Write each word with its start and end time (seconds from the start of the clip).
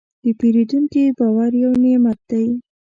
د 0.23 0.25
پیرودونکي 0.39 1.03
باور 1.17 1.51
یو 1.63 1.71
نعمت 1.83 2.19
دی. 2.29 2.45